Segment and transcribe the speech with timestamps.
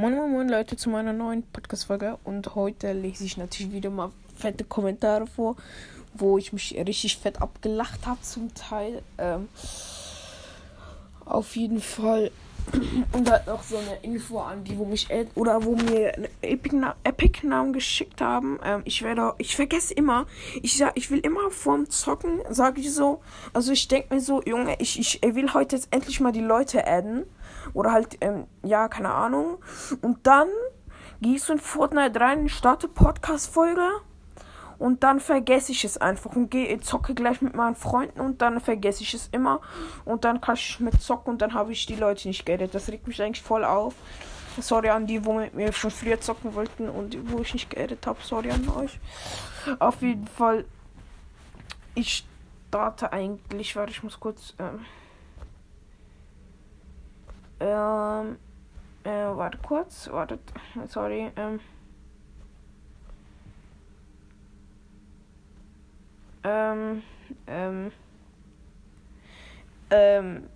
[0.00, 4.12] Moin Moin Moin Leute zu meiner neuen Podcast-Folge und heute lese ich natürlich wieder mal
[4.36, 5.56] fette Kommentare vor,
[6.14, 9.02] wo ich mich richtig fett abgelacht habe zum Teil.
[9.18, 9.48] Ähm,
[11.24, 12.30] auf jeden Fall
[13.12, 16.12] und halt noch so eine Info an die, wo mich oder wo mir
[16.42, 17.40] Epic-Namen Epic
[17.72, 18.60] geschickt haben.
[18.64, 20.26] Ähm, ich werde, ich vergesse immer,
[20.62, 23.20] ich sag, ich will immer vorm Zocken, sage ich so.
[23.52, 26.86] Also ich denke mir so, Junge, ich, ich will heute jetzt endlich mal die Leute
[26.86, 27.24] adden.
[27.74, 29.58] Oder halt, ähm, ja, keine Ahnung.
[30.02, 30.48] Und dann
[31.20, 33.88] gehst du in Fortnite rein, starte Podcast-Folge.
[34.78, 38.60] Und dann vergesse ich es einfach und gehe zocke gleich mit meinen Freunden und dann
[38.60, 39.60] vergesse ich es immer.
[40.04, 42.74] Und dann kann ich mit zocken und dann habe ich die Leute nicht geedet.
[42.74, 43.94] Das regt mich eigentlich voll auf.
[44.60, 48.06] Sorry an die, wo mit mir schon früher zocken wollten und wo ich nicht geedet
[48.06, 48.18] habe.
[48.22, 49.00] Sorry an euch.
[49.80, 50.64] Auf jeden Fall.
[51.94, 52.24] Ich
[52.68, 54.54] starte eigentlich, warte, ich muss kurz.
[54.60, 54.84] Ähm,
[57.60, 58.36] ähm,
[59.04, 60.40] äh, warte kurz, wartet,
[60.86, 61.60] sorry, ähm.
[66.44, 67.02] Ähm,
[67.46, 67.92] ähm,
[69.90, 70.48] ähm,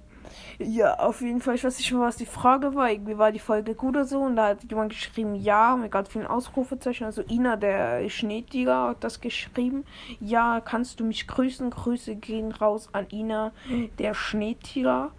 [0.58, 2.90] ja, auf jeden Fall, ich weiß nicht mehr, was die Frage war.
[2.90, 4.20] Irgendwie war die Folge gut oder so.
[4.20, 7.04] Und da hat jemand geschrieben, ja, mit ganz vielen Ausrufezeichen.
[7.04, 9.84] Also Ina, der Schneetiger, hat das geschrieben.
[10.20, 11.70] Ja, kannst du mich grüßen?
[11.70, 13.52] Grüße gehen raus an Ina,
[13.98, 15.10] der Schneetiger.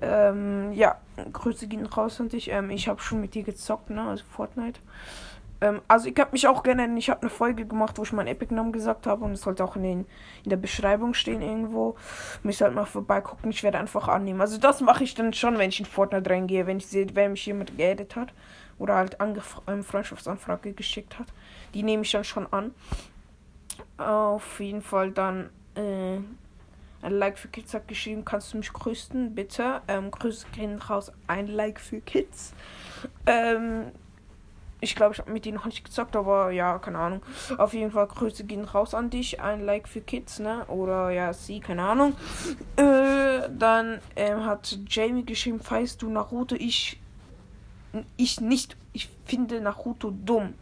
[0.00, 0.96] Ähm, ja,
[1.32, 2.50] Grüße gehen raus an dich.
[2.50, 4.02] Ähm, ich habe schon mit dir gezockt, ne?
[4.02, 4.80] Also Fortnite.
[5.60, 8.28] Ähm, also ich habe mich auch gerne, ich habe eine Folge gemacht, wo ich meinen
[8.28, 10.06] Epic-Namen gesagt habe und es sollte auch in, den,
[10.44, 11.96] in der Beschreibung stehen irgendwo.
[12.42, 14.40] Müsst halt mal vorbeigucken, ich werde einfach annehmen.
[14.40, 17.28] Also das mache ich dann schon, wenn ich in Fortnite reingehe, wenn ich sehe, wer
[17.28, 18.32] mich jemand geedet hat
[18.78, 21.26] oder halt eine ähm, Freundschaftsanfrage geschickt hat.
[21.74, 22.74] Die nehme ich dann schon an.
[23.96, 26.18] Auf jeden Fall dann äh,
[27.02, 29.82] ein Like für Kids hat geschrieben, kannst du mich grüßen, bitte.
[29.88, 32.54] Ähm, Grüße gehen raus, ein Like für Kids.
[33.26, 33.92] Ähm,
[34.80, 37.22] ich glaube, ich habe mit denen noch nicht gezockt, aber ja, keine Ahnung.
[37.56, 39.40] Auf jeden Fall Grüße gehen raus an dich.
[39.40, 40.64] Ein Like für Kids, ne?
[40.66, 42.14] Oder ja, sie, keine Ahnung.
[42.76, 47.00] Äh, dann ähm, hat Jamie geschrieben, falls du Naruto, ich
[48.16, 48.76] ich nicht.
[48.92, 50.54] Ich finde Naruto dumm.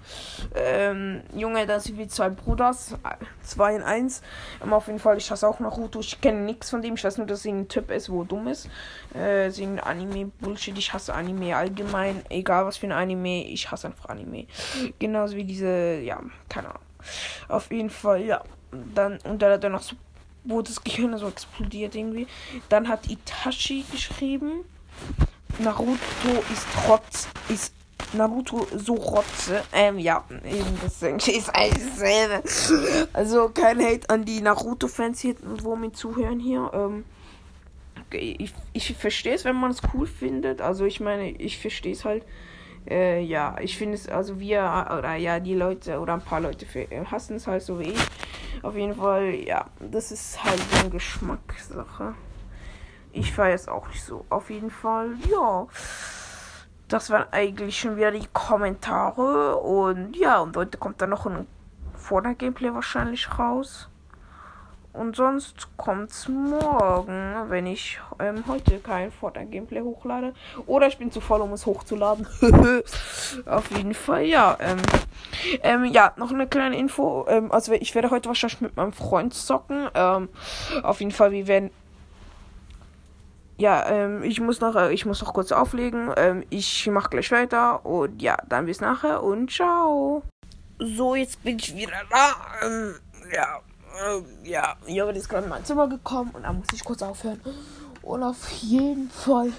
[0.54, 2.94] Ähm, Junge, da sind wir zwei Bruders.
[3.42, 4.22] Zwei in eins.
[4.62, 6.00] Ähm, auf jeden Fall, ich hasse auch Naruto.
[6.00, 6.94] Ich kenne nichts von dem.
[6.94, 8.68] Ich weiß nur, dass er ein Typ ist, wo dumm ist.
[9.14, 10.76] Äh, sind Anime-Bullshit.
[10.78, 12.22] Ich hasse Anime allgemein.
[12.28, 13.44] Egal was für ein Anime.
[13.44, 14.46] Ich hasse einfach Anime.
[14.98, 16.82] Genauso wie diese, ja, keine Ahnung.
[17.48, 18.42] Auf jeden Fall, ja.
[18.94, 19.96] Dann, und dann hat er noch so,
[20.44, 22.26] wo das Gehirn so explodiert irgendwie.
[22.68, 24.64] Dann hat Itachi geschrieben.
[25.58, 25.98] Naruto
[26.52, 27.72] ist trotz ist
[28.12, 29.62] Naruto so rotze.
[29.72, 33.08] Ähm, ja, eben deswegen ist alles dasselbe.
[33.12, 36.70] Also kein Hate an die Naruto-Fans hier, wo mir zuhören hier.
[36.72, 37.04] Ähm,
[38.12, 40.60] ich, ich verstehe es, wenn man es cool findet.
[40.60, 42.24] Also ich meine, ich verstehe es halt.
[42.88, 44.60] Äh, ja, ich finde es, also wir,
[44.96, 46.66] oder ja, die Leute, oder ein paar Leute
[47.10, 48.00] hassen es halt so wie ich.
[48.62, 52.14] Auf jeden Fall, ja, das ist halt so eine Geschmackssache.
[53.16, 54.26] Ich feiere es auch nicht so.
[54.28, 55.66] Auf jeden Fall, ja.
[56.88, 59.56] Das waren eigentlich schon wieder die Kommentare.
[59.56, 61.46] Und ja, und heute kommt dann noch ein
[61.94, 63.88] Fortnite-Gameplay wahrscheinlich raus.
[64.92, 70.34] Und sonst kommt's morgen, wenn ich ähm, heute kein Fortnite-Gameplay hochlade.
[70.66, 72.26] Oder ich bin zu voll, um es hochzuladen.
[73.46, 74.58] Auf jeden Fall, ja.
[74.60, 74.76] Ähm,
[75.62, 77.24] ähm, ja, noch eine kleine Info.
[77.28, 79.88] Ähm, also ich werde heute wahrscheinlich mit meinem Freund zocken.
[79.94, 80.28] Ähm,
[80.82, 81.70] auf jeden Fall, wir werden
[83.58, 86.12] ja, ähm, ich muss noch, äh, ich muss noch kurz auflegen.
[86.16, 90.22] Ähm, ich mach gleich weiter und ja, dann bis nachher und ciao.
[90.78, 92.34] So, jetzt bin ich wieder da.
[92.66, 92.94] Ähm,
[93.32, 93.60] ja,
[94.06, 97.02] ähm, ja, ich habe jetzt gerade in mein Zimmer gekommen und dann muss ich kurz
[97.02, 97.40] aufhören.
[98.02, 99.52] Und auf jeden Fall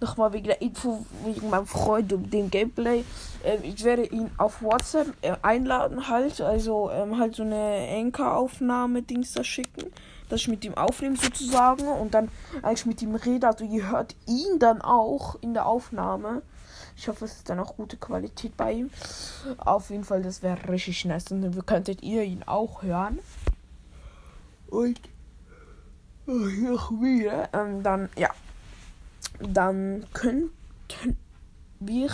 [0.00, 3.04] nochmal wegen der Info, wegen meinem Freund und dem Gameplay.
[3.42, 9.32] Ähm, ich werde ihn auf WhatsApp äh, einladen halt, also ähm, halt so eine Enker-Aufnahme-Dings
[9.32, 9.90] da schicken
[10.28, 12.28] dass ich mit ihm aufnehme sozusagen und dann
[12.62, 13.46] eigentlich mit ihm rede.
[13.46, 16.42] Also ihr hört ihn dann auch in der Aufnahme.
[16.96, 18.90] Ich hoffe, es ist dann auch gute Qualität bei ihm.
[19.58, 21.30] Auf jeden Fall, das wäre richtig nice.
[21.30, 23.18] Und dann könntet ihr ihn auch hören.
[24.68, 25.00] Und
[26.26, 27.50] noch wieder.
[27.52, 28.30] Ähm, dann, ja.
[29.40, 31.16] Dann könnten
[31.80, 32.10] wir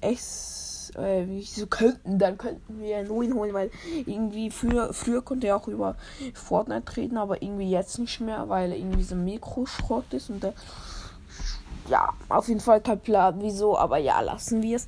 [0.00, 3.70] es äh, wie so könnten, dann könnten wir einen holen, weil
[4.06, 5.96] irgendwie früher, früher konnte er auch über
[6.34, 10.54] Fortnite reden, aber irgendwie jetzt nicht mehr, weil er irgendwie so Mikroschrott ist und der
[11.88, 14.86] ja, auf jeden Fall kein Plan, wieso, aber ja, lassen wir es.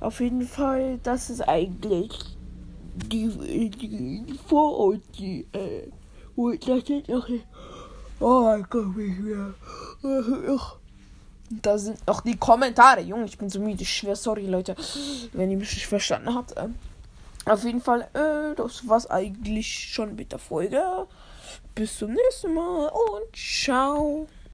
[0.00, 2.36] Auf jeden Fall, das ist eigentlich
[2.94, 3.28] die,
[3.70, 5.88] die, die Vorort, die, äh,
[6.34, 7.28] wo das jetzt noch,
[8.20, 9.06] oh mein Gott, wie
[10.52, 10.81] ich,
[11.60, 13.00] Da sind auch die Kommentare.
[13.00, 13.84] Junge, ich bin so müde.
[13.84, 14.74] Schwer, sorry, Leute,
[15.32, 16.54] wenn ihr mich nicht verstanden habt.
[16.56, 16.76] Ähm,
[17.44, 20.80] auf jeden Fall, äh, das war's eigentlich schon mit der Folge.
[21.74, 24.26] Bis zum nächsten Mal und ciao.